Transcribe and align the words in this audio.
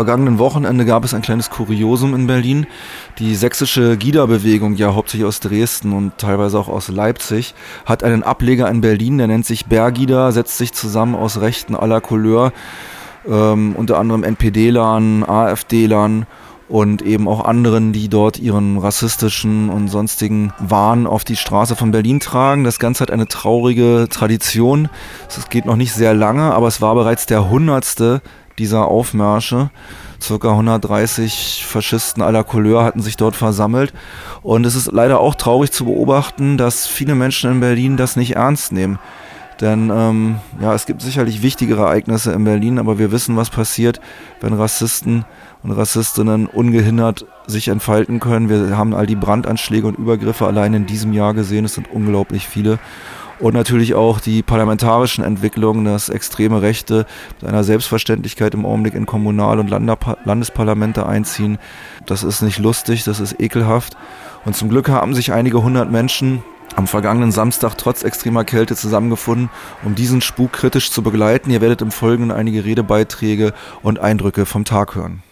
vergangenen 0.00 0.38
Wochenende 0.38 0.86
gab 0.86 1.04
es 1.04 1.12
ein 1.12 1.20
kleines 1.20 1.50
Kuriosum 1.50 2.14
in 2.14 2.26
Berlin. 2.26 2.66
Die 3.18 3.34
sächsische 3.34 3.98
Gida-Bewegung, 3.98 4.76
ja 4.76 4.94
hauptsächlich 4.94 5.28
aus 5.28 5.40
Dresden 5.40 5.92
und 5.92 6.16
teilweise 6.16 6.58
auch 6.58 6.68
aus 6.68 6.88
Leipzig, 6.88 7.54
hat 7.84 8.02
einen 8.02 8.22
Ableger 8.22 8.70
in 8.70 8.80
Berlin, 8.80 9.18
der 9.18 9.26
nennt 9.26 9.44
sich 9.44 9.66
Bergida, 9.66 10.32
setzt 10.32 10.56
sich 10.56 10.72
zusammen 10.72 11.14
aus 11.14 11.42
Rechten 11.42 11.76
aller 11.76 12.00
Couleur, 12.00 12.54
ähm, 13.28 13.74
unter 13.76 13.98
anderem 13.98 14.24
NPD-Lern, 14.24 15.22
AfD-Lern 15.22 16.24
und 16.70 17.02
eben 17.02 17.28
auch 17.28 17.44
anderen, 17.44 17.92
die 17.92 18.08
dort 18.08 18.38
ihren 18.38 18.78
rassistischen 18.78 19.68
und 19.68 19.88
sonstigen 19.88 20.54
Wahn 20.60 21.06
auf 21.06 21.24
die 21.24 21.36
Straße 21.36 21.76
von 21.76 21.90
Berlin 21.90 22.20
tragen. 22.20 22.64
Das 22.64 22.78
Ganze 22.78 23.02
hat 23.02 23.10
eine 23.10 23.28
traurige 23.28 24.06
Tradition. 24.08 24.88
Es 25.28 25.50
geht 25.50 25.66
noch 25.66 25.76
nicht 25.76 25.92
sehr 25.92 26.14
lange, 26.14 26.54
aber 26.54 26.68
es 26.68 26.80
war 26.80 26.94
bereits 26.94 27.26
der 27.26 27.50
hundertste 27.50 28.22
dieser 28.60 28.88
Aufmärsche. 28.88 29.70
Circa 30.22 30.50
130 30.50 31.64
Faschisten 31.66 32.22
aller 32.22 32.44
Couleur 32.44 32.84
hatten 32.84 33.00
sich 33.00 33.16
dort 33.16 33.34
versammelt. 33.34 33.92
Und 34.42 34.66
es 34.66 34.74
ist 34.74 34.92
leider 34.92 35.18
auch 35.18 35.34
traurig 35.34 35.72
zu 35.72 35.86
beobachten, 35.86 36.58
dass 36.58 36.86
viele 36.86 37.14
Menschen 37.14 37.50
in 37.50 37.60
Berlin 37.60 37.96
das 37.96 38.16
nicht 38.16 38.36
ernst 38.36 38.72
nehmen. 38.72 38.98
Denn 39.60 39.90
ähm, 39.94 40.36
ja, 40.60 40.74
es 40.74 40.86
gibt 40.86 41.02
sicherlich 41.02 41.42
wichtigere 41.42 41.82
Ereignisse 41.82 42.32
in 42.32 42.44
Berlin, 42.44 42.78
aber 42.78 42.98
wir 42.98 43.12
wissen, 43.12 43.36
was 43.36 43.50
passiert, 43.50 44.00
wenn 44.40 44.54
Rassisten 44.54 45.24
und 45.62 45.72
Rassistinnen 45.72 46.46
ungehindert 46.46 47.26
sich 47.46 47.68
entfalten 47.68 48.20
können. 48.20 48.48
Wir 48.48 48.78
haben 48.78 48.94
all 48.94 49.06
die 49.06 49.16
Brandanschläge 49.16 49.86
und 49.86 49.98
Übergriffe 49.98 50.46
allein 50.46 50.72
in 50.72 50.86
diesem 50.86 51.12
Jahr 51.12 51.34
gesehen. 51.34 51.66
Es 51.66 51.74
sind 51.74 51.90
unglaublich 51.90 52.48
viele. 52.48 52.78
Und 53.40 53.54
natürlich 53.54 53.94
auch 53.94 54.20
die 54.20 54.42
parlamentarischen 54.42 55.24
Entwicklungen, 55.24 55.86
dass 55.86 56.10
extreme 56.10 56.60
Rechte 56.60 57.06
mit 57.40 57.48
einer 57.48 57.64
Selbstverständlichkeit 57.64 58.52
im 58.52 58.66
Augenblick 58.66 58.94
in 58.94 59.06
Kommunal- 59.06 59.58
und 59.58 59.70
Landesparlamente 59.70 61.06
einziehen. 61.06 61.58
Das 62.04 62.22
ist 62.22 62.42
nicht 62.42 62.58
lustig, 62.58 63.04
das 63.04 63.18
ist 63.18 63.40
ekelhaft. 63.40 63.96
Und 64.44 64.56
zum 64.56 64.68
Glück 64.68 64.90
haben 64.90 65.14
sich 65.14 65.32
einige 65.32 65.62
hundert 65.62 65.90
Menschen 65.90 66.42
am 66.76 66.86
vergangenen 66.86 67.32
Samstag 67.32 67.78
trotz 67.78 68.04
extremer 68.04 68.44
Kälte 68.44 68.76
zusammengefunden, 68.76 69.48
um 69.84 69.94
diesen 69.94 70.20
Spuk 70.20 70.52
kritisch 70.52 70.90
zu 70.90 71.02
begleiten. 71.02 71.50
Ihr 71.50 71.62
werdet 71.62 71.80
im 71.80 71.90
Folgenden 71.90 72.36
einige 72.36 72.66
Redebeiträge 72.66 73.54
und 73.82 73.98
Eindrücke 74.00 74.44
vom 74.44 74.66
Tag 74.66 74.94
hören. 74.94 75.22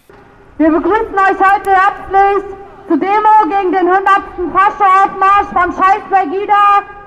Wir 0.57 0.71
begrüßen 0.71 1.15
euch 1.15 1.39
heute 1.39 1.71
herzlich 1.71 2.45
zur 2.89 2.97
Demo 2.97 3.45
gegen 3.51 3.71
den 3.71 3.87
100. 3.87 4.05
Faschoaufmarsch 4.53 5.49
von 5.53 5.73
Scheiß 5.73 6.03
Bergida. 6.11 6.98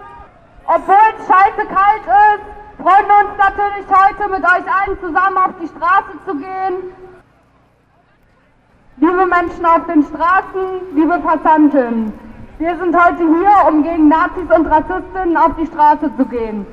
Obwohl 0.74 0.96
es 1.20 1.28
scheiße 1.28 1.68
kalt 1.68 2.06
ist, 2.06 2.46
freuen 2.82 3.08
wir 3.10 3.20
uns 3.28 3.38
natürlich 3.38 3.86
heute 3.92 4.32
mit 4.32 4.42
euch 4.42 4.66
allen 4.72 4.98
zusammen 5.02 5.38
auf 5.38 5.52
die 5.62 5.68
Straße 5.68 6.14
zu 6.26 6.34
gehen. 6.36 6.96
Liebe 8.96 9.26
Menschen 9.26 9.66
auf 9.66 9.86
den 9.88 10.02
Straßen, 10.04 10.96
liebe 10.96 11.20
Passanten, 11.20 12.14
wir 12.58 12.78
sind 12.78 12.96
heute 12.96 13.18
hier, 13.18 13.68
um 13.68 13.84
gegen 13.84 14.08
Nazis 14.08 14.50
und 14.56 14.66
Rassistinnen 14.68 15.36
auf 15.36 15.52
die 15.60 15.66
Straße 15.66 16.10
zu 16.16 16.26
gehen. 16.26 16.66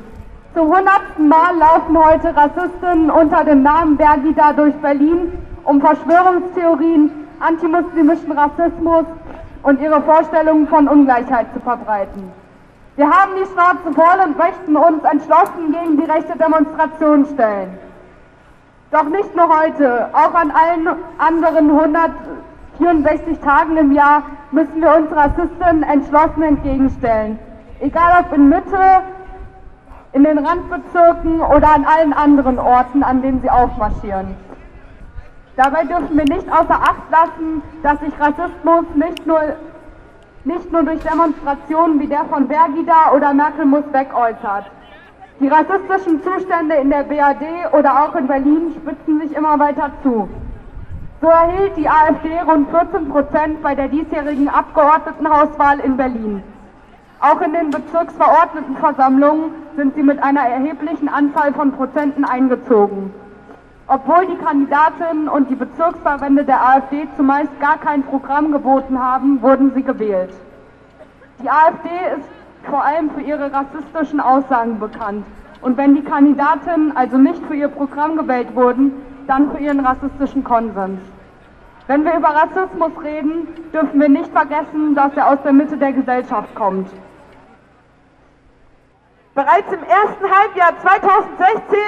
Zum 0.55 0.69
hundertsten 0.69 1.27
Mal 1.27 1.57
laufen 1.57 1.99
heute 1.99 2.37
Rassistinnen 2.37 3.11
unter 3.11 3.43
dem 3.43 3.65
Namen 3.65 3.97
Bergida 3.97 4.53
durch 4.53 4.75
Berlin 4.77 5.33
um 5.65 5.81
Verschwörungstheorien, 5.81 7.11
antimuslimischen 7.41 8.31
Rassismus 8.31 9.07
und 9.65 9.81
ihre 9.81 10.01
Vorstellungen 10.03 10.69
von 10.69 10.87
Ungleichheit 10.87 11.53
zu 11.53 11.59
verbreiten. 11.59 12.31
Wir 12.99 13.09
haben 13.09 13.31
die 13.37 13.47
Schnauze 13.47 13.95
voll 13.95 14.27
und 14.27 14.37
möchten 14.37 14.77
uns 14.77 15.05
entschlossen 15.05 15.71
gegen 15.71 15.99
die 15.99 16.11
rechte 16.11 16.37
Demonstration 16.37 17.27
stellen. 17.27 17.78
Doch 18.91 19.05
nicht 19.05 19.37
nur 19.37 19.49
heute, 19.49 20.09
auch 20.12 20.34
an 20.34 20.50
allen 20.50 20.89
anderen 21.19 21.71
164 21.71 23.39
Tagen 23.39 23.77
im 23.77 23.93
Jahr 23.93 24.25
müssen 24.50 24.83
wir 24.83 24.97
uns 24.97 25.12
Rassisten 25.12 25.84
entschlossen 25.84 26.43
entgegenstellen. 26.43 27.39
Egal 27.78 28.25
ob 28.25 28.37
in 28.37 28.49
Mitte, 28.49 29.03
in 30.12 30.25
den 30.25 30.45
Randbezirken 30.45 31.41
oder 31.41 31.72
an 31.72 31.84
allen 31.84 32.12
anderen 32.12 32.59
Orten, 32.59 33.05
an 33.05 33.22
denen 33.22 33.41
sie 33.43 33.51
aufmarschieren. 33.51 34.34
Dabei 35.55 35.84
dürfen 35.84 36.19
wir 36.19 36.25
nicht 36.25 36.51
außer 36.51 36.75
Acht 36.75 37.09
lassen, 37.12 37.62
dass 37.84 38.01
sich 38.01 38.12
Rassismus 38.19 38.87
nicht 38.97 39.25
nur, 39.25 39.41
nicht 40.48 40.72
nur 40.72 40.82
durch 40.82 41.00
Demonstrationen 41.00 42.00
wie 42.00 42.06
der 42.06 42.25
von 42.25 42.48
Bergida 42.48 43.12
oder 43.14 43.34
Merkel 43.34 43.66
muss 43.66 43.84
weg 43.92 44.09
äußert. 44.14 44.64
Die 45.41 45.48
rassistischen 45.48 46.22
Zustände 46.22 46.75
in 46.76 46.88
der 46.88 47.04
BRD 47.04 47.72
oder 47.72 48.03
auch 48.03 48.14
in 48.16 48.26
Berlin 48.26 48.75
spitzen 48.81 49.20
sich 49.20 49.36
immer 49.36 49.59
weiter 49.59 49.91
zu. 50.03 50.28
So 51.20 51.28
erhielt 51.28 51.76
die 51.76 51.88
AfD 51.88 52.31
rund 52.48 52.70
14 52.70 53.09
Prozent 53.10 53.62
bei 53.62 53.75
der 53.75 53.88
diesjährigen 53.88 54.48
Abgeordnetenhauswahl 54.48 55.81
in 55.81 55.97
Berlin. 55.97 56.42
Auch 57.20 57.41
in 57.42 57.53
den 57.53 57.70
Bezirksverordnetenversammlungen 57.70 59.50
sind 59.76 59.94
sie 59.97 60.03
mit 60.03 60.22
einer 60.22 60.48
erheblichen 60.48 61.09
Anzahl 61.09 61.53
von 61.53 61.72
Prozenten 61.72 62.25
eingezogen. 62.25 63.12
Obwohl 63.91 64.26
die 64.26 64.37
Kandidatinnen 64.37 65.28
und 65.28 65.49
die 65.49 65.54
Bezirksverbände 65.54 66.44
der 66.44 66.62
AfD 66.62 67.09
zumeist 67.16 67.59
gar 67.59 67.78
kein 67.78 68.03
Programm 68.03 68.53
geboten 68.53 69.03
haben, 69.03 69.41
wurden 69.41 69.72
sie 69.75 69.82
gewählt. 69.82 70.34
Die 71.43 71.49
AfD 71.49 71.88
ist 72.19 72.28
vor 72.69 72.84
allem 72.84 73.10
für 73.10 73.22
ihre 73.22 73.50
rassistischen 73.50 74.21
Aussagen 74.21 74.78
bekannt. 74.78 75.25
Und 75.62 75.78
wenn 75.78 75.94
die 75.94 76.03
Kandidatinnen 76.03 76.94
also 76.97 77.16
nicht 77.16 77.43
für 77.47 77.54
ihr 77.54 77.69
Programm 77.69 78.16
gewählt 78.16 78.54
wurden, 78.54 78.93
dann 79.27 79.50
für 79.50 79.59
ihren 79.59 79.81
rassistischen 79.81 80.44
Konsens. 80.44 81.00
Wenn 81.87 82.04
wir 82.04 82.15
über 82.15 82.28
Rassismus 82.28 82.93
reden, 83.03 83.48
dürfen 83.72 83.98
wir 83.98 84.10
nicht 84.10 84.31
vergessen, 84.31 84.94
dass 84.94 85.16
er 85.16 85.28
aus 85.28 85.38
der 85.43 85.54
Mitte 85.54 85.78
der 85.78 85.93
Gesellschaft 85.93 86.54
kommt. 86.54 86.91
Bereits 89.34 89.72
im 89.72 89.82
ersten 89.82 90.25
Halbjahr 90.25 90.78
2016 90.78 91.78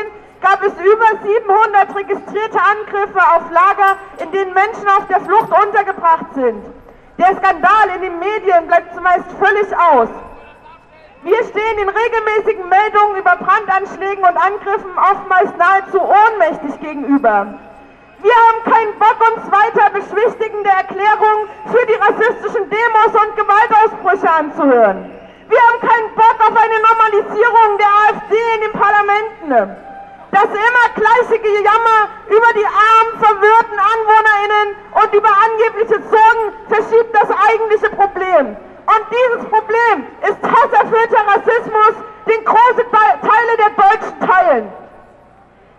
gab 0.41 0.63
es 0.63 0.73
über 0.73 1.07
700 1.23 1.95
registrierte 1.95 2.59
Angriffe 2.59 3.21
auf 3.21 3.51
Lager, 3.51 3.97
in 4.19 4.33
denen 4.33 4.53
Menschen 4.55 4.89
auf 4.89 5.07
der 5.09 5.21
Flucht 5.21 5.51
untergebracht 5.53 6.27
sind. 6.35 6.65
Der 7.19 7.37
Skandal 7.37 7.89
in 7.97 8.01
den 8.03 8.19
Medien 8.19 8.67
bleibt 8.67 8.95
zumeist 8.95 9.27
völlig 9.39 9.69
aus. 9.77 10.09
Wir 11.23 11.45
stehen 11.45 11.79
in 11.79 11.89
regelmäßigen 11.89 12.67
Meldungen 12.67 13.17
über 13.17 13.37
Brandanschlägen 13.37 14.25
und 14.25 14.37
Angriffen 14.37 14.97
oftmals 14.97 15.55
nahezu 15.59 16.01
ohnmächtig 16.01 16.81
gegenüber. 16.81 17.47
Wir 18.23 18.33
haben 18.33 18.65
keinen 18.65 18.99
Bock, 18.99 19.17
uns 19.37 19.45
weiter 19.53 19.91
beschwichtigende 19.91 20.71
Erklärungen 20.71 21.49
für 21.67 21.87
die 21.87 21.95
rassistischen 21.95 22.71
Demos 22.71 23.13
und 23.13 23.37
Gewaltausbrüche 23.37 24.31
anzuhören. 24.31 25.11
Wir 25.49 25.59
haben 25.59 25.81
keinen 25.81 26.15
Bock 26.15 26.37
auf 26.41 26.57
eine 26.57 26.81
Normalisierung 26.89 27.79
der 27.79 27.89
AfD 28.09 28.37
in 28.55 28.61
den 28.61 28.73
Parlamenten. 28.73 29.90
Das 30.41 30.49
immer 30.49 30.89
gleiche 30.95 31.39
Gejammer 31.39 32.09
über 32.29 32.53
die 32.55 32.65
armen, 32.65 33.21
verwirrten 33.21 33.79
AnwohnerInnen 33.79 34.77
und 34.93 35.13
über 35.13 35.29
angebliche 35.29 36.01
Sorgen 36.09 36.45
verschiebt 36.67 37.15
das 37.15 37.29
eigentliche 37.29 37.91
Problem. 37.91 38.57
Und 38.57 39.05
dieses 39.13 39.45
Problem 39.51 40.07
ist 40.23 40.39
hasserfüllter 40.43 41.27
Rassismus, 41.27 41.93
den 42.27 42.43
große 42.43 42.87
Teile 42.91 43.53
der 43.59 43.71
Deutschen 43.85 44.21
teilen. 44.21 44.73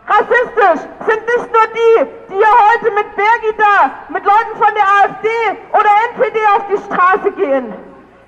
Rassistisch 0.08 0.88
sind 1.08 1.26
nicht 1.26 1.52
nur 1.52 1.68
die, 1.74 2.06
die 2.30 2.36
hier 2.36 2.54
heute 2.70 2.92
mit 2.92 3.16
Bergida, 3.16 3.92
mit 4.10 4.24
Leuten 4.24 4.64
von 4.64 4.76
der 4.76 4.86
AfD 5.02 5.30
oder 5.72 5.90
NPD 6.14 6.40
auf 6.56 6.68
die 6.70 6.94
Straße 6.94 7.32
gehen. 7.32 7.74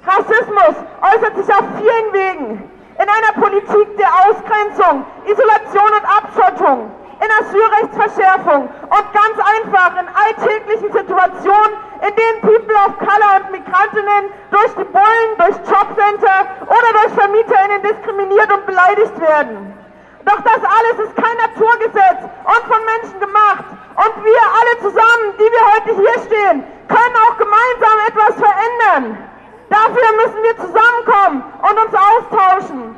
Rassismus 0.08 0.76
äußert 1.00 1.36
sich 1.38 1.56
auf 1.56 1.66
vielen 1.78 2.14
Wegen 2.14 2.73
in 2.98 3.08
einer 3.10 3.34
Politik 3.42 3.98
der 3.98 4.10
Ausgrenzung, 4.26 5.06
Isolation 5.26 5.92
und 5.98 6.06
Abschottung, 6.06 6.92
in 7.24 7.30
Asylrechtsverschärfung 7.40 8.68
und 8.68 9.06
ganz 9.14 9.38
einfach 9.40 9.92
in 10.02 10.08
alltäglichen 10.12 10.92
Situationen, 10.92 11.74
in 12.02 12.14
denen 12.16 12.42
People 12.42 12.76
of 12.86 12.98
Color 13.00 13.32
und 13.40 13.52
Migrantinnen 13.52 14.24
durch 14.52 14.74
die 14.76 14.84
Bullen, 14.84 15.30
durch 15.38 15.56
Jobcenter 15.64 16.38
oder 16.68 16.90
durch 17.02 17.14
VermieterInnen 17.16 17.82
diskriminiert 17.82 18.52
und 18.52 18.66
beleidigt 18.66 19.20
werden. 19.22 19.74
Doch 20.26 20.40
das 20.42 20.62
alles 20.64 21.08
ist 21.08 21.16
kein 21.16 21.38
Naturgesetz 21.38 22.20
und 22.24 22.64
von 22.68 22.82
Menschen 22.86 23.20
gemacht. 23.20 23.66
Und 23.96 24.24
wir 24.24 24.42
alle 24.60 24.80
zusammen, 24.80 25.28
die 25.38 25.50
wir 25.52 25.64
heute 25.76 26.02
hier 26.02 26.20
stehen, 26.26 26.64
können 26.88 27.16
auch 27.28 27.38
gemeinsam 27.38 27.98
etwas 28.08 28.36
verändern. 28.36 29.33
Dafür 29.74 30.10
müssen 30.22 30.44
wir 30.44 30.56
zusammenkommen 30.58 31.44
und 31.66 31.76
uns 31.82 31.94
austauschen. 31.98 32.96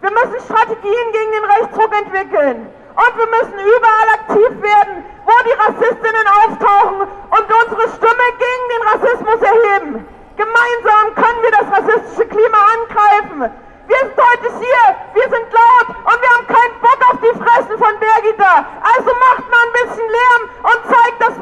Wir 0.00 0.10
müssen 0.10 0.40
Strategien 0.50 1.06
gegen 1.12 1.30
den 1.30 1.44
Rechtsdruck 1.44 1.92
entwickeln. 1.94 2.66
Und 2.98 3.12
wir 3.14 3.28
müssen 3.38 3.54
überall 3.54 4.08
aktiv 4.18 4.50
werden, 4.58 5.04
wo 5.22 5.34
die 5.46 5.54
Rassistinnen 5.62 6.26
auftauchen 6.42 7.06
und 7.06 7.46
unsere 7.46 7.86
Stimme 7.94 8.26
gegen 8.34 8.66
den 8.66 8.82
Rassismus 8.90 9.40
erheben. 9.46 10.08
Gemeinsam 10.34 11.14
können 11.14 11.42
wir 11.42 11.54
das 11.54 11.70
rassistische 11.70 12.26
Klima 12.26 12.58
angreifen. 12.66 13.54
Wir 13.86 13.98
sind 14.02 14.18
heute 14.18 14.58
hier, 14.58 14.84
wir 15.14 15.28
sind 15.30 15.46
laut 15.54 15.88
und 16.02 16.18
wir 16.18 16.30
haben 16.34 16.46
keinen 16.50 16.76
Bock 16.82 17.00
auf 17.14 17.18
die 17.22 17.34
Fressen 17.38 17.78
von 17.78 17.94
Bergita. 18.02 18.66
Also 18.82 19.10
macht 19.22 19.46
mal 19.46 19.62
ein 19.62 19.86
bisschen 19.86 20.10
Lärm 20.10 20.42
und 20.66 20.80
zeigt, 20.90 21.22
dass 21.22 21.38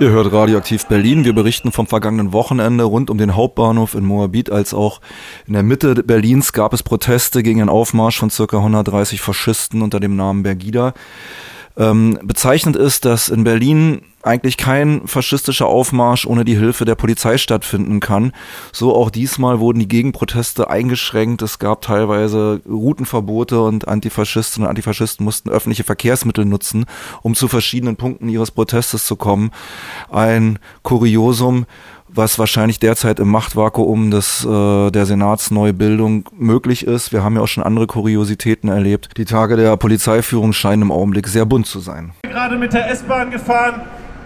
Ihr 0.00 0.10
hört 0.10 0.32
Radioaktiv 0.32 0.86
Berlin. 0.86 1.24
Wir 1.24 1.34
berichten 1.34 1.70
vom 1.70 1.86
vergangenen 1.86 2.32
Wochenende 2.32 2.82
rund 2.82 3.10
um 3.10 3.18
den 3.18 3.36
Hauptbahnhof 3.36 3.94
in 3.94 4.04
Moabit 4.04 4.50
als 4.50 4.74
auch 4.74 5.00
in 5.46 5.52
der 5.52 5.62
Mitte 5.62 5.94
Berlins 6.02 6.52
gab 6.52 6.72
es 6.72 6.82
Proteste 6.82 7.44
gegen 7.44 7.60
einen 7.60 7.70
Aufmarsch 7.70 8.18
von 8.18 8.28
circa 8.28 8.56
130 8.56 9.20
Faschisten 9.20 9.82
unter 9.82 10.00
dem 10.00 10.16
Namen 10.16 10.42
Bergida. 10.42 10.94
Ähm, 11.76 12.18
bezeichnend 12.24 12.74
ist, 12.74 13.04
dass 13.04 13.28
in 13.28 13.44
Berlin 13.44 14.02
eigentlich 14.24 14.56
kein 14.56 15.06
faschistischer 15.06 15.66
Aufmarsch 15.66 16.26
ohne 16.26 16.44
die 16.44 16.56
Hilfe 16.56 16.84
der 16.84 16.94
Polizei 16.94 17.38
stattfinden 17.38 18.00
kann. 18.00 18.32
So 18.72 18.94
auch 18.94 19.10
diesmal 19.10 19.60
wurden 19.60 19.78
die 19.78 19.88
Gegenproteste 19.88 20.70
eingeschränkt. 20.70 21.42
Es 21.42 21.58
gab 21.58 21.82
teilweise 21.82 22.60
Routenverbote 22.66 23.60
und 23.60 23.86
Antifaschistinnen 23.86 24.66
und 24.66 24.70
Antifaschisten 24.70 25.24
mussten 25.24 25.50
öffentliche 25.50 25.84
Verkehrsmittel 25.84 26.44
nutzen, 26.44 26.86
um 27.22 27.34
zu 27.34 27.48
verschiedenen 27.48 27.96
Punkten 27.96 28.28
ihres 28.28 28.50
Protestes 28.50 29.06
zu 29.06 29.16
kommen. 29.16 29.50
Ein 30.10 30.58
Kuriosum, 30.82 31.66
was 32.08 32.38
wahrscheinlich 32.38 32.78
derzeit 32.78 33.18
im 33.18 33.28
Machtvakuum 33.28 34.10
des, 34.10 34.44
äh, 34.44 34.90
der 34.90 35.06
Senatsneubildung 35.06 36.28
möglich 36.36 36.86
ist. 36.86 37.12
Wir 37.12 37.24
haben 37.24 37.36
ja 37.36 37.42
auch 37.42 37.48
schon 37.48 37.64
andere 37.64 37.86
Kuriositäten 37.86 38.70
erlebt. 38.70 39.10
Die 39.16 39.24
Tage 39.24 39.56
der 39.56 39.76
Polizeiführung 39.76 40.52
scheinen 40.52 40.82
im 40.82 40.92
Augenblick 40.92 41.26
sehr 41.26 41.44
bunt 41.44 41.66
zu 41.66 41.80
sein. 41.80 42.12
Gerade 42.22 42.56
mit 42.56 42.72
der 42.72 42.90
S-Bahn 42.90 43.30
gefahren. 43.30 43.82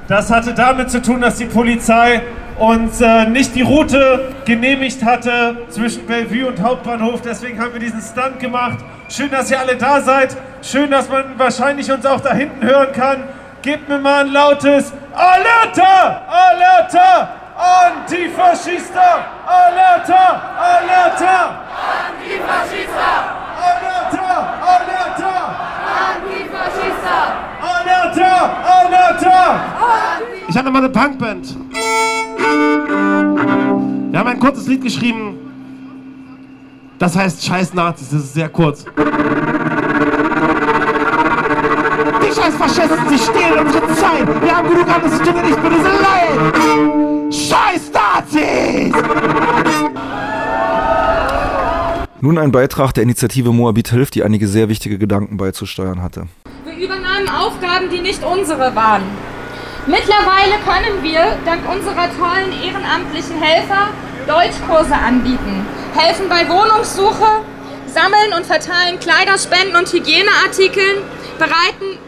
Das 0.09 0.31
hatte 0.31 0.55
damit 0.55 0.91
zu 0.91 1.03
tun, 1.03 1.21
dass 1.21 1.37
die 1.37 1.45
Polizei 1.45 2.23
uns 2.59 3.03
äh, 3.03 3.27
nicht 3.27 3.55
die 3.55 3.61
Route 3.61 4.33
genehmigt 4.47 5.05
hatte 5.05 5.67
zwischen 5.69 6.07
Bellevue 6.07 6.47
und 6.47 6.63
Hauptbahnhof. 6.63 7.21
Deswegen 7.21 7.61
haben 7.61 7.75
wir 7.75 7.81
diesen 7.81 8.01
Stunt 8.01 8.41
gemacht. 8.41 8.79
Schön, 9.11 9.31
dass 9.31 9.51
ihr 9.51 9.61
alle 9.61 9.77
da 9.77 10.01
seid. 10.01 10.35
Schön, 10.63 10.91
dass 10.91 11.11
man 11.11 11.39
wahrscheinlich 11.39 11.93
uns 11.93 12.07
auch 12.07 12.21
da 12.21 12.33
hinten 12.33 12.67
hören 12.67 12.93
kann. 12.95 13.25
Gebt 13.61 13.87
mir 13.91 13.99
mal 13.99 14.25
ein 14.25 14.33
lautes 14.33 14.95
Alerta! 15.15 16.23
Alerta! 16.27 17.29
Antifaschista! 17.55 19.27
Alerta! 19.47 20.43
Alerta! 20.59 21.61
Antifaschista! 22.09 23.11
Alerta! 23.61 24.59
Alerta! 24.63 25.57
Antifaschista! 26.15 27.48
Alerta! 28.19 28.63
Alerta! 28.87 29.61
Ich 30.49 30.57
hatte 30.57 30.71
mal 30.71 30.79
eine 30.79 30.89
Punkband. 30.89 31.57
Wir 34.11 34.19
haben 34.19 34.29
ein 34.29 34.41
kurzes 34.41 34.67
Lied 34.67 34.83
geschrieben. 34.83 35.37
Das 36.99 37.17
heißt 37.17 37.45
Scheiß 37.45 37.75
Nazis. 37.75 38.09
Das 38.11 38.21
ist 38.21 38.35
sehr 38.35 38.49
kurz. 38.49 38.85
Die 42.23 42.35
scheiß 42.35 42.55
Faschisten, 42.57 43.09
sie 43.09 43.19
stehlen 43.19 43.67
unsere 43.67 43.87
Zeit. 43.95 44.43
Wir 44.43 44.57
haben 44.57 44.69
genug 44.69 44.89
anderes 44.89 45.19
zu 45.19 45.25
tun, 45.25 45.43
nicht 45.43 45.59
für 45.59 45.71
diese 45.71 45.89
Laien. 45.89 47.33
Scheiß 47.33 47.93
Nazis! 47.93 48.93
Nun 52.21 52.37
ein 52.37 52.51
Beitrag 52.51 52.93
der 52.95 53.05
Initiative 53.05 53.53
Moabit 53.53 53.91
hilft, 53.91 54.17
die 54.17 54.25
einige 54.25 54.49
sehr 54.49 54.69
wichtige 54.69 54.99
Gedanken 54.99 55.37
beizusteuern 55.37 56.03
hatte. 56.03 56.27
Übernahmen 57.19 57.29
Aufgaben, 57.29 57.91
die 57.91 58.01
nicht 58.01 58.23
unsere 58.23 58.75
waren. 58.75 59.03
Mittlerweile 59.87 60.59
können 60.65 61.03
wir, 61.03 61.37
dank 61.45 61.69
unserer 61.69 62.09
tollen 62.17 62.53
ehrenamtlichen 62.63 63.41
Helfer, 63.41 63.89
Deutschkurse 64.27 64.95
anbieten, 64.95 65.67
helfen 65.97 66.29
bei 66.29 66.49
Wohnungssuche, 66.49 67.43
sammeln 67.87 68.35
und 68.37 68.47
verteilen 68.47 69.01
Kleiderspenden 69.01 69.77
und 69.77 69.93
Hygieneartikeln, 69.93 71.03
bereiten 71.39 71.99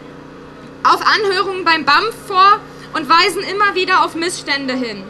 auf 0.83 1.01
Anhörungen 1.01 1.65
beim 1.65 1.85
BAMF 1.85 2.15
vor 2.27 2.59
und 2.93 3.09
weisen 3.09 3.43
immer 3.43 3.75
wieder 3.75 4.05
auf 4.05 4.15
Missstände 4.15 4.73
hin. 4.73 5.03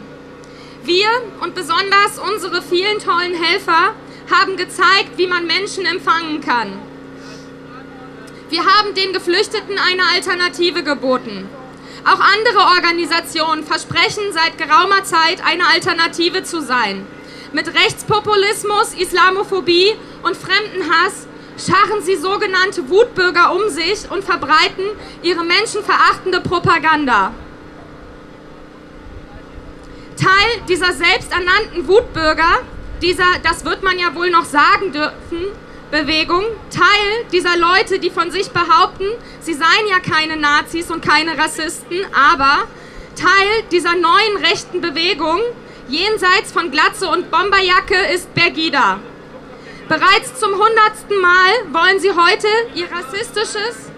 Wir 0.84 1.08
und 1.42 1.54
besonders 1.54 2.18
unsere 2.32 2.62
vielen 2.62 2.98
tollen 2.98 3.34
Helfer 3.34 3.94
haben 4.30 4.56
gezeigt, 4.56 5.16
wie 5.16 5.26
man 5.26 5.46
Menschen 5.46 5.84
empfangen 5.84 6.40
kann. 6.40 6.91
Wir 8.52 8.66
haben 8.66 8.94
den 8.94 9.14
Geflüchteten 9.14 9.78
eine 9.78 10.02
Alternative 10.14 10.82
geboten. 10.82 11.48
Auch 12.04 12.20
andere 12.20 12.74
Organisationen 12.76 13.64
versprechen 13.64 14.24
seit 14.30 14.58
geraumer 14.58 15.04
Zeit 15.04 15.42
eine 15.42 15.66
Alternative 15.66 16.42
zu 16.42 16.60
sein. 16.60 17.06
Mit 17.54 17.68
Rechtspopulismus, 17.68 18.92
Islamophobie 18.92 19.94
und 20.22 20.36
Fremdenhass 20.36 21.26
scharren 21.56 22.02
sie 22.02 22.16
sogenannte 22.16 22.90
Wutbürger 22.90 23.54
um 23.54 23.70
sich 23.70 24.10
und 24.10 24.22
verbreiten 24.22 24.84
ihre 25.22 25.44
menschenverachtende 25.44 26.42
Propaganda. 26.42 27.32
Teil 30.20 30.62
dieser 30.68 30.92
selbsternannten 30.92 31.88
Wutbürger, 31.88 32.60
dieser, 33.00 33.38
das 33.42 33.64
wird 33.64 33.82
man 33.82 33.98
ja 33.98 34.14
wohl 34.14 34.28
noch 34.28 34.44
sagen 34.44 34.92
dürfen, 34.92 35.46
Bewegung, 35.92 36.44
Teil 36.70 37.26
dieser 37.32 37.54
Leute, 37.58 37.98
die 37.98 38.08
von 38.08 38.30
sich 38.30 38.50
behaupten, 38.50 39.04
sie 39.40 39.52
seien 39.52 39.86
ja 39.90 40.00
keine 40.00 40.38
Nazis 40.38 40.90
und 40.90 41.04
keine 41.04 41.36
Rassisten, 41.36 41.98
aber 42.14 42.66
Teil 43.14 43.62
dieser 43.70 43.94
neuen 43.94 44.36
rechten 44.42 44.80
Bewegung, 44.80 45.38
jenseits 45.88 46.50
von 46.50 46.70
Glatze 46.70 47.10
und 47.10 47.30
Bomberjacke, 47.30 48.06
ist 48.14 48.32
Bergida. 48.34 49.00
Bereits 49.86 50.40
zum 50.40 50.52
hundertsten 50.52 51.20
Mal 51.20 51.52
wollen 51.72 52.00
sie 52.00 52.10
heute 52.10 52.48
ihr 52.74 52.90
rassistisches, 52.90 53.90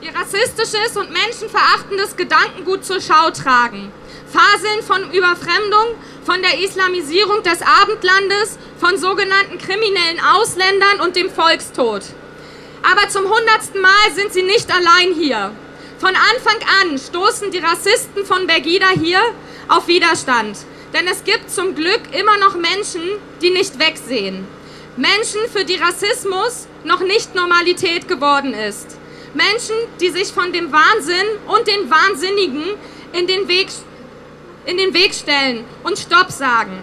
ihr 0.00 0.14
rassistisches 0.14 0.96
und 0.96 1.10
menschenverachtendes 1.10 2.16
Gedankengut 2.16 2.86
zur 2.86 3.02
Schau 3.02 3.30
tragen. 3.30 3.92
Faseln 4.32 4.82
von 4.82 5.12
Überfremdung, 5.12 5.96
von 6.28 6.42
der 6.42 6.62
Islamisierung 6.62 7.42
des 7.42 7.62
Abendlandes, 7.62 8.58
von 8.78 8.98
sogenannten 8.98 9.56
kriminellen 9.56 10.20
Ausländern 10.20 11.00
und 11.00 11.16
dem 11.16 11.30
Volkstod. 11.30 12.02
Aber 12.82 13.08
zum 13.08 13.24
hundertsten 13.24 13.80
Mal 13.80 14.12
sind 14.14 14.34
sie 14.34 14.42
nicht 14.42 14.70
allein 14.70 15.14
hier. 15.14 15.52
Von 15.98 16.10
Anfang 16.10 16.58
an 16.82 16.98
stoßen 16.98 17.50
die 17.50 17.60
Rassisten 17.60 18.26
von 18.26 18.46
Bergida 18.46 18.88
hier 19.02 19.22
auf 19.68 19.88
Widerstand. 19.88 20.58
Denn 20.92 21.08
es 21.08 21.24
gibt 21.24 21.50
zum 21.50 21.74
Glück 21.74 22.02
immer 22.12 22.36
noch 22.36 22.56
Menschen, 22.56 23.02
die 23.40 23.48
nicht 23.48 23.78
wegsehen. 23.78 24.46
Menschen, 24.98 25.40
für 25.50 25.64
die 25.64 25.76
Rassismus 25.76 26.66
noch 26.84 27.00
nicht 27.00 27.34
Normalität 27.34 28.06
geworden 28.06 28.52
ist. 28.52 28.98
Menschen, 29.32 29.76
die 29.98 30.10
sich 30.10 30.28
von 30.28 30.52
dem 30.52 30.72
Wahnsinn 30.72 31.26
und 31.46 31.66
den 31.66 31.90
Wahnsinnigen 31.90 32.64
in 33.14 33.26
den 33.26 33.48
Weg 33.48 33.68
in 34.68 34.76
den 34.76 34.92
Weg 34.92 35.14
stellen 35.14 35.64
und 35.82 35.98
Stopp 35.98 36.30
sagen. 36.30 36.78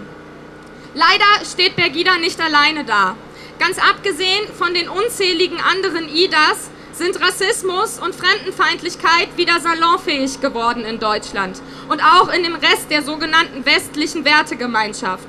Leider 0.96 1.46
steht 1.46 1.76
Bergida 1.76 2.18
nicht 2.18 2.42
alleine 2.42 2.84
da. 2.84 3.16
Ganz 3.60 3.78
abgesehen 3.78 4.48
von 4.58 4.74
den 4.74 4.90
unzähligen 4.90 5.60
anderen 5.62 6.10
IDAs 6.10 6.72
sind 6.94 7.22
Rassismus 7.22 8.00
und 8.00 8.16
Fremdenfeindlichkeit 8.16 9.38
wieder 9.38 9.60
salonfähig 9.60 10.42
geworden 10.42 10.84
in 10.84 11.00
Deutschland 11.00 11.62
und 11.88 12.02
auch 12.02 12.30
in 12.34 12.42
dem 12.42 12.56
Rest 12.56 12.90
der 12.90 13.04
sogenannten 13.04 13.66
westlichen 13.66 14.26
Wertegemeinschaft. 14.26 15.28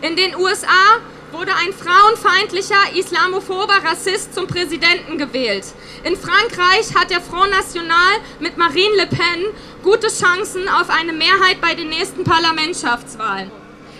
In 0.00 0.14
den 0.14 0.36
USA 0.36 1.00
wurde 1.36 1.52
ein 1.54 1.72
frauenfeindlicher, 1.72 2.96
islamophober 2.96 3.84
Rassist 3.84 4.34
zum 4.34 4.46
Präsidenten 4.46 5.18
gewählt. 5.18 5.64
In 6.02 6.16
Frankreich 6.16 6.94
hat 6.94 7.10
der 7.10 7.20
Front 7.20 7.50
National 7.50 8.14
mit 8.40 8.56
Marine 8.56 8.96
Le 8.96 9.06
Pen 9.06 9.44
gute 9.82 10.08
Chancen 10.08 10.66
auf 10.68 10.88
eine 10.88 11.12
Mehrheit 11.12 11.60
bei 11.60 11.74
den 11.74 11.90
nächsten 11.90 12.24
Parlamentschaftswahlen. 12.24 13.50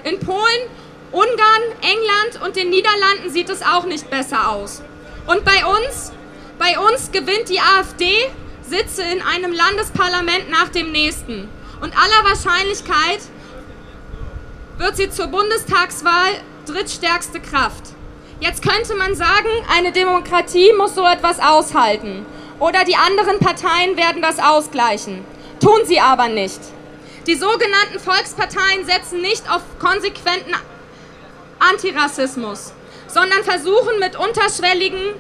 In 0.05 0.19
Polen, 0.19 0.62
Ungarn, 1.12 1.62
England 1.83 2.43
und 2.43 2.57
den 2.57 2.71
Niederlanden 2.71 3.31
sieht 3.31 3.50
es 3.50 3.61
auch 3.61 3.85
nicht 3.85 4.09
besser 4.09 4.50
aus. 4.50 4.83
Und 5.26 5.45
bei 5.45 5.66
uns? 5.66 6.12
Bei 6.59 6.78
uns 6.78 7.12
gewinnt 7.12 7.50
die 7.50 7.61
AfD 7.61 8.31
Sitze 8.62 9.02
in 9.02 9.21
einem 9.21 9.52
Landesparlament 9.52 10.49
nach 10.49 10.71
dem 10.71 10.90
nächsten. 10.90 11.50
Und 11.83 11.95
aller 11.97 12.31
Wahrscheinlichkeit 12.31 13.21
wird 14.78 14.97
sie 14.97 15.11
zur 15.11 15.26
Bundestagswahl 15.26 16.40
drittstärkste 16.67 17.41
Kraft. 17.41 17.83
Jetzt 18.41 18.63
könnte 18.63 18.95
man 18.95 19.15
sagen, 19.15 19.49
eine 19.75 19.93
Demokratie 19.93 20.73
muss 20.77 20.95
so 20.95 21.07
etwas 21.07 21.41
aushalten. 21.41 22.27
Oder 22.59 22.85
die 22.85 22.97
anderen 22.97 23.39
Parteien 23.39 23.97
werden 23.97 24.23
das 24.23 24.39
ausgleichen. 24.39 25.25
Tun 25.61 25.81
sie 25.85 26.01
aber 26.01 26.29
nicht. 26.29 26.61
Die 27.27 27.35
sogenannten 27.35 27.99
Volksparteien 27.99 28.85
setzen 28.85 29.21
nicht 29.21 29.51
auf 29.51 29.63
konsequenten 29.79 30.55
Antirassismus, 31.59 32.73
sondern 33.09 33.43
versuchen 33.43 33.99
mit 33.99 34.17
unterschwelligen 34.17 35.15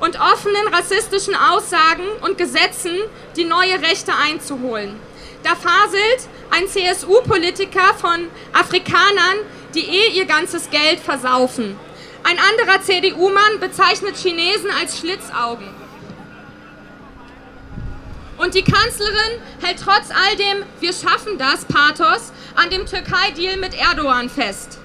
und 0.00 0.18
offenen 0.18 0.66
rassistischen 0.72 1.34
Aussagen 1.34 2.04
und 2.22 2.38
Gesetzen 2.38 2.96
die 3.36 3.44
neue 3.44 3.80
Rechte 3.82 4.12
einzuholen. 4.14 4.98
Da 5.42 5.50
faselt 5.54 6.28
ein 6.50 6.66
CSU-Politiker 6.66 7.94
von 8.00 8.28
Afrikanern, 8.52 9.38
die 9.74 9.86
eh 9.86 10.08
ihr 10.10 10.26
ganzes 10.26 10.70
Geld 10.70 11.00
versaufen. 11.00 11.76
Ein 12.22 12.38
anderer 12.38 12.80
CDU-Mann 12.80 13.60
bezeichnet 13.60 14.16
Chinesen 14.16 14.70
als 14.80 14.98
Schlitzaugen. 14.98 15.68
Und 18.38 18.54
die 18.54 18.62
Kanzlerin 18.62 19.40
hält 19.62 19.78
trotz 19.80 20.10
all 20.10 20.36
dem 20.36 20.64
Wir 20.80 20.92
schaffen 20.92 21.38
das 21.38 21.64
Pathos 21.64 22.32
an 22.56 22.70
dem 22.70 22.86
Türkei-Deal 22.86 23.58
mit 23.58 23.74
Erdogan 23.74 24.28
fest. 24.28 24.78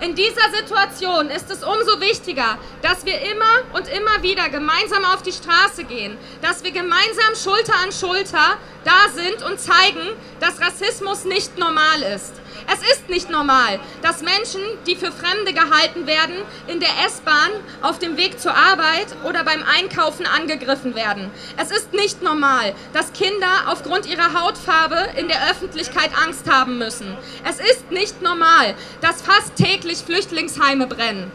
In 0.00 0.14
dieser 0.14 0.50
Situation 0.56 1.30
ist 1.30 1.50
es 1.50 1.62
umso 1.62 2.00
wichtiger, 2.00 2.58
dass 2.82 3.06
wir 3.06 3.20
immer 3.20 3.62
und 3.72 3.88
immer 3.88 4.22
wieder 4.22 4.48
gemeinsam 4.48 5.04
auf 5.04 5.22
die 5.22 5.32
Straße 5.32 5.84
gehen, 5.84 6.18
dass 6.42 6.64
wir 6.64 6.72
gemeinsam 6.72 7.34
Schulter 7.42 7.74
an 7.82 7.92
Schulter 7.92 8.58
da 8.84 9.08
sind 9.14 9.42
und 9.48 9.60
zeigen, 9.60 10.08
dass 10.40 10.60
Rassismus 10.60 11.24
nicht 11.24 11.58
normal 11.58 12.02
ist. 12.14 12.34
Es 12.66 12.96
ist 12.96 13.08
nicht 13.08 13.30
normal, 13.30 13.78
dass 14.02 14.22
Menschen, 14.22 14.60
die 14.86 14.96
für 14.96 15.12
Fremde 15.12 15.52
gehalten 15.52 16.06
werden, 16.06 16.36
in 16.66 16.80
der 16.80 16.88
S-Bahn, 17.06 17.50
auf 17.82 17.98
dem 17.98 18.16
Weg 18.16 18.40
zur 18.40 18.54
Arbeit 18.54 19.06
oder 19.24 19.44
beim 19.44 19.62
Einkaufen 19.62 20.26
angegriffen 20.26 20.94
werden. 20.94 21.30
Es 21.56 21.70
ist 21.70 21.92
nicht 21.92 22.22
normal, 22.22 22.74
dass 22.92 23.12
Kinder 23.12 23.68
aufgrund 23.68 24.06
ihrer 24.06 24.40
Hautfarbe 24.40 24.96
in 25.16 25.28
der 25.28 25.50
Öffentlichkeit 25.50 26.10
Angst 26.24 26.50
haben 26.50 26.78
müssen. 26.78 27.16
Es 27.48 27.58
ist 27.58 27.90
nicht 27.90 28.22
normal, 28.22 28.74
dass 29.00 29.22
fast 29.22 29.56
täglich 29.56 29.98
Flüchtlingsheime 29.98 30.86
brennen. 30.86 31.30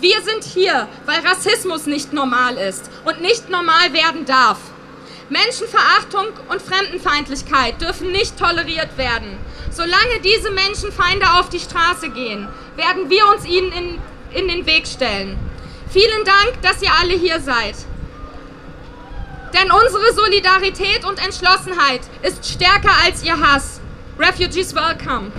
Wir 0.00 0.20
sind 0.22 0.44
hier, 0.44 0.88
weil 1.06 1.20
Rassismus 1.26 1.86
nicht 1.86 2.12
normal 2.12 2.56
ist 2.56 2.90
und 3.04 3.22
nicht 3.22 3.48
normal 3.48 3.92
werden 3.92 4.26
darf. 4.26 4.58
Menschenverachtung 5.28 6.28
und 6.48 6.62
Fremdenfeindlichkeit 6.62 7.80
dürfen 7.80 8.12
nicht 8.12 8.38
toleriert 8.38 8.96
werden. 8.96 9.38
Solange 9.70 10.20
diese 10.22 10.50
Menschenfeinde 10.50 11.26
auf 11.34 11.48
die 11.48 11.58
Straße 11.58 12.10
gehen, 12.10 12.48
werden 12.76 13.10
wir 13.10 13.26
uns 13.28 13.44
ihnen 13.44 13.72
in, 13.72 13.98
in 14.32 14.48
den 14.48 14.66
Weg 14.66 14.86
stellen. 14.86 15.36
Vielen 15.90 16.24
Dank, 16.24 16.62
dass 16.62 16.80
ihr 16.80 16.92
alle 17.00 17.14
hier 17.14 17.40
seid. 17.40 17.74
Denn 19.52 19.70
unsere 19.70 20.14
Solidarität 20.14 21.04
und 21.04 21.22
Entschlossenheit 21.24 22.02
ist 22.22 22.46
stärker 22.48 22.92
als 23.04 23.24
ihr 23.24 23.38
Hass. 23.40 23.80
Refugees 24.18 24.74
welcome. 24.74 25.32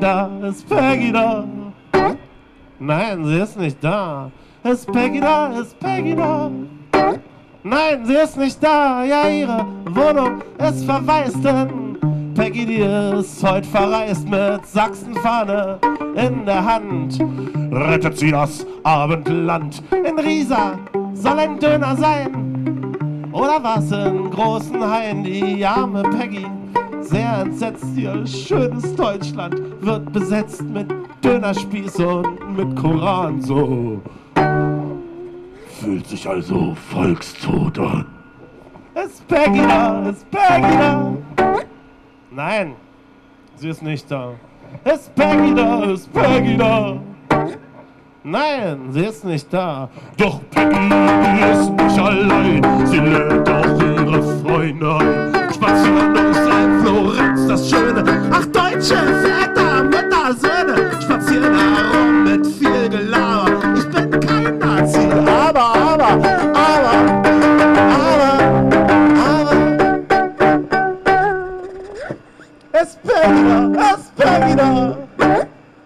Da, 0.00 0.30
ist 0.48 0.68
Peggy 0.68 1.12
da? 1.12 1.44
Nein, 2.78 3.24
sie 3.24 3.38
ist 3.38 3.58
nicht 3.58 3.82
da. 3.82 4.30
Ist 4.64 4.90
Peggy 4.90 5.20
da, 5.20 5.48
ist 5.58 5.78
Peggy 5.78 6.16
da? 6.16 6.50
Nein, 7.62 8.06
sie 8.06 8.14
ist 8.14 8.36
nicht 8.36 8.62
da. 8.62 9.04
Ja, 9.04 9.28
ihre 9.28 9.66
Wohnung 9.90 10.42
ist 10.58 10.84
verwaist, 10.84 11.44
denn 11.44 11.98
Peggy, 12.34 12.64
die 12.64 13.18
ist 13.18 13.42
heute 13.46 13.68
verreist 13.68 14.28
mit 14.28 14.66
Sachsenfahne 14.66 15.78
in 16.14 16.46
der 16.46 16.64
Hand. 16.64 17.18
Rettet 17.70 18.18
sie 18.18 18.30
das 18.30 18.66
Abendland. 18.82 19.82
In 19.92 20.18
Riesa 20.18 20.78
soll 21.12 21.38
ein 21.38 21.58
Döner 21.58 21.96
sein. 21.96 23.28
Oder 23.32 23.62
was 23.62 23.92
in 23.92 24.30
großen 24.30 24.82
Hain, 24.82 25.22
die 25.22 25.64
arme 25.64 26.02
Peggy 26.02 26.46
sehr 27.02 27.38
entsetzt. 27.40 27.84
Ihr 27.96 28.26
schönes 28.26 28.94
Deutschland 28.94 29.60
wird 29.80 30.12
besetzt 30.12 30.62
mit 30.62 30.90
Dönerspieß 31.22 31.96
und 32.00 32.56
mit 32.56 32.76
Koran 32.76 33.40
so. 33.40 34.00
Fühlt 35.80 36.06
sich 36.06 36.28
also 36.28 36.74
volkstot 36.90 37.78
an. 37.78 38.06
Ist 38.94 39.26
Peggy 39.28 39.60
da? 39.60 40.08
Ist 40.08 40.30
Peggy 40.30 40.76
da? 40.78 41.16
Nein, 42.30 42.74
sie 43.56 43.68
ist 43.68 43.82
nicht 43.82 44.10
da. 44.10 44.32
Ist 44.84 45.14
Peggy 45.14 45.54
da? 45.54 45.84
Ist 45.84 46.12
Peggy 46.12 46.56
da? 46.56 47.00
Nein, 48.22 48.78
sie 48.90 49.04
ist 49.04 49.24
nicht 49.24 49.52
da. 49.52 49.88
Doch 50.18 50.40
Peggy 50.50 50.76
ist 51.52 51.70
nicht 51.70 51.98
allein. 51.98 52.86
Sie 52.86 52.98
lädt 52.98 53.48
auch 53.48 53.82
ihre 53.82 54.22
Freunde 54.42 54.96
ein. 54.96 55.52
Spazieren 55.54 56.19
das 57.50 57.68
Schöne. 57.68 58.04
Ach, 58.30 58.46
deutsche 58.46 58.94
Väter, 58.94 59.82
Mütter, 59.82 60.34
Söhne 60.38 60.90
spazieren 61.02 61.54
herum 61.54 62.24
mit 62.24 62.46
viel 62.46 62.88
Gelaber. 62.88 63.74
Ich 63.76 63.88
bin 63.88 64.20
kein 64.20 64.58
Nazi, 64.58 65.00
aber, 65.10 65.60
aber, 65.60 66.06
aber, 66.06 66.36
aber, 66.54 66.94
aber. 69.26 69.50
Es 72.72 72.96
Peggy 72.96 73.42
da, 73.48 73.94
es 73.94 74.10
Peggy 74.16 74.56
da. 74.56 74.96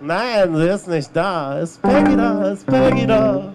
Nein, 0.00 0.56
sie 0.56 0.68
ist 0.68 0.88
nicht 0.88 1.16
da. 1.16 1.59
Ist 1.61 1.80
Peggy 1.80 2.14
da? 2.14 2.52
Ist 2.52 2.66
Peggy 2.66 3.06
da? 3.06 3.52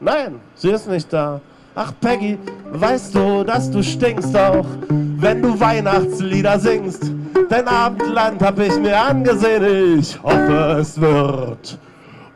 Nein, 0.00 0.40
sie 0.56 0.70
ist 0.70 0.88
nicht 0.88 1.12
da. 1.12 1.40
Ach 1.80 1.92
Peggy, 2.00 2.36
weißt 2.72 3.14
du, 3.14 3.44
dass 3.44 3.70
du 3.70 3.84
stinkst 3.84 4.36
auch, 4.36 4.66
wenn 4.88 5.40
du 5.40 5.60
Weihnachtslieder 5.60 6.58
singst? 6.58 7.12
Dein 7.48 7.68
Abendland 7.68 8.42
hab 8.42 8.58
ich 8.58 8.76
mir 8.80 9.00
angesehen, 9.00 10.00
ich 10.00 10.20
hoffe 10.20 10.78
es 10.80 11.00
wird 11.00 11.78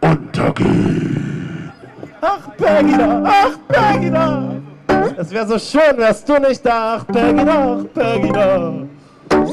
untergehen. 0.01 1.73
Ach 2.21 2.57
Peggy 2.57 2.97
da, 2.97 3.23
ach 3.25 3.59
Peggy 3.67 4.11
da. 4.13 4.43
Es 5.17 5.33
wäre 5.33 5.49
so 5.49 5.59
schön, 5.59 5.97
wärst 5.97 6.29
du 6.29 6.39
nicht 6.39 6.65
da, 6.65 6.99
ach 6.99 7.07
Peggy 7.09 7.45
ach 7.45 7.85
Peggy 7.93 8.33
da. 8.33 8.73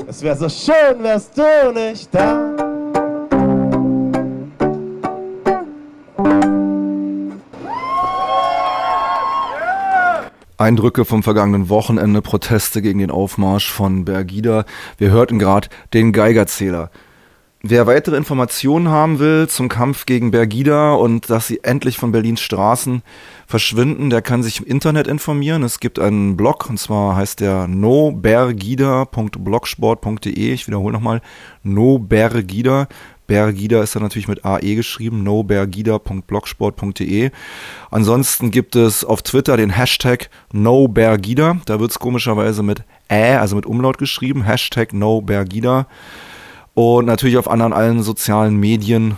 Es 0.07 0.21
wäre 0.21 0.35
so 0.35 0.49
schön, 0.49 1.01
wärst 1.01 1.35
du 1.35 1.71
nicht 1.73 2.13
da. 2.13 2.48
Eindrücke 10.59 11.05
vom 11.05 11.23
vergangenen 11.23 11.69
Wochenende, 11.69 12.21
Proteste 12.21 12.81
gegen 12.81 12.99
den 12.99 13.11
Aufmarsch 13.11 13.71
von 13.71 14.03
Bergida. 14.03 14.65
Wir 14.97 15.11
hörten 15.11 15.39
gerade 15.39 15.69
den 15.93 16.11
Geigerzähler. 16.11 16.91
Wer 17.61 17.87
weitere 17.87 18.15
Informationen 18.15 18.87
haben 18.89 19.19
will 19.19 19.49
zum 19.49 19.67
Kampf 19.67 20.05
gegen 20.05 20.31
Bergida 20.31 20.93
und 20.93 21.29
dass 21.29 21.47
sie 21.47 21.59
endlich 21.63 21.97
von 21.97 22.13
Berlins 22.13 22.39
Straßen 22.41 23.03
verschwinden, 23.47 24.09
der 24.09 24.21
kann 24.21 24.43
sich 24.43 24.59
im 24.59 24.65
Internet 24.65 25.07
informieren. 25.07 25.63
Es 25.63 25.81
gibt 25.81 25.99
einen 25.99 26.37
Blog 26.37 26.69
und 26.69 26.77
zwar 26.77 27.17
heißt 27.17 27.41
der 27.41 27.67
nobergida.blogsport.de. 27.67 30.53
Ich 30.53 30.67
wiederhole 30.67 30.93
nochmal 30.93 31.21
nobergida 31.63 32.87
Bergida 33.29 33.81
ist 33.83 33.95
dann 33.95 34.03
natürlich 34.03 34.27
mit 34.27 34.43
AE 34.43 34.75
geschrieben, 34.75 35.23
nobergida.blogsport.de. 35.23 37.29
Ansonsten 37.91 38.49
gibt 38.49 38.75
es 38.75 39.05
auf 39.05 39.21
Twitter 39.21 39.55
den 39.55 39.69
Hashtag 39.69 40.31
NoBergida. 40.51 41.59
Da 41.65 41.79
wird 41.79 41.91
es 41.91 41.99
komischerweise 41.99 42.63
mit 42.63 42.81
Ä, 43.09 43.37
also 43.37 43.55
mit 43.55 43.67
Umlaut 43.67 43.99
geschrieben. 43.99 44.43
Hashtag 44.43 44.93
NoBergida. 44.93 45.85
Und 46.73 47.05
natürlich 47.05 47.37
auf 47.37 47.49
anderen 47.49 47.71
allen 47.71 48.01
sozialen 48.01 48.57
Medien 48.57 49.17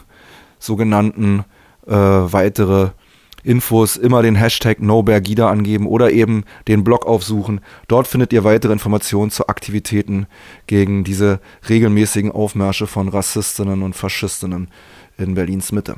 sogenannten 0.59 1.45
äh, 1.87 1.95
weitere 1.95 2.89
Infos 3.43 3.97
immer 3.97 4.21
den 4.21 4.35
Hashtag 4.35 4.79
NoBergida 4.79 5.49
angeben 5.49 5.87
oder 5.87 6.11
eben 6.11 6.43
den 6.67 6.83
Blog 6.83 7.05
aufsuchen. 7.05 7.61
Dort 7.87 8.07
findet 8.07 8.33
ihr 8.33 8.43
weitere 8.43 8.73
Informationen 8.73 9.31
zu 9.31 9.47
Aktivitäten 9.47 10.27
gegen 10.67 11.03
diese 11.03 11.39
regelmäßigen 11.67 12.31
Aufmärsche 12.31 12.87
von 12.87 13.09
Rassistinnen 13.09 13.81
und 13.81 13.95
Faschistinnen 13.95 14.69
in 15.17 15.35
Berlins 15.35 15.71
Mitte. 15.71 15.95